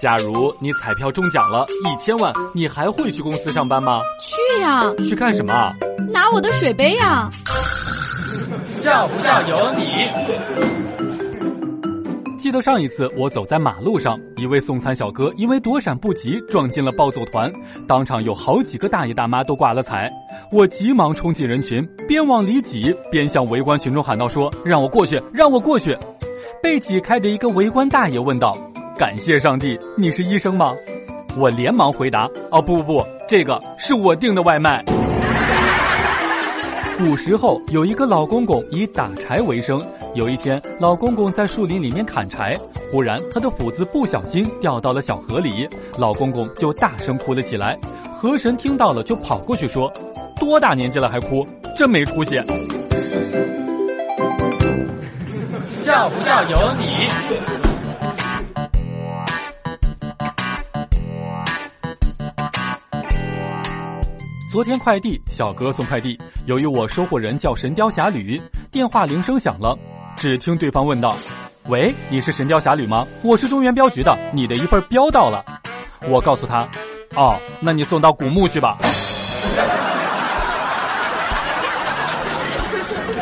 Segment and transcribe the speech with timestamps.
[0.00, 4.00] 假如你彩票中奖了一千万，你还会去公司上班吗？
[4.18, 4.90] 去呀！
[5.06, 5.74] 去干什么？
[6.10, 7.28] 拿我的水杯呀！
[8.72, 9.84] 笑不笑由你。
[12.38, 17.52] 记得上一次我走在马路上，一位送餐小哥因为躲闪不及撞进了暴走团，
[17.86, 20.10] 当场有好几个大爷大妈都挂了彩。
[20.50, 25.94] 我急忙冲进人群，边往里挤边向围观群众喊道：“说让我过去，让我过去！”
[26.62, 28.56] 被挤开的一个围观大爷问道
[29.00, 30.74] ：“感谢上帝，你是医生吗？”
[31.34, 34.84] 我连忙回答：“哦不不不，这个是我订的外卖。”
[36.98, 39.82] 古时候有一个老公公以打柴为生。
[40.12, 42.54] 有一天，老公公在树林里面砍柴，
[42.92, 47.78] 忽然他的斧子不小心掉到了小河里，老公公就大声哭了起来。
[48.12, 49.90] 河神听到了，就跑过去说
[50.38, 52.36] ：“多大年纪了还哭，真没出息！”
[55.72, 57.69] 笑不笑由你。
[64.50, 68.36] 昨天快递小哥送快递，由于我收货人叫《神雕侠侣》，
[68.72, 69.78] 电话铃声响了，
[70.16, 71.16] 只听对方问道
[71.70, 73.06] ：“喂，你是《神雕侠侣》吗？
[73.22, 75.44] 我是中原镖局的，你的一份镖到了。”
[76.10, 76.68] 我告诉他
[77.14, 78.76] ：“哦，那你送到古墓去吧。”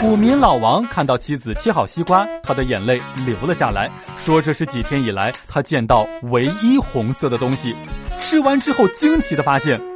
[0.00, 7.74] 古民老王看到妻子切好西瓜，他的眼泪流了下来，说这是几天以来他见到唯一红色的东西。
[8.16, 9.95] 吃完之后，惊奇的发现。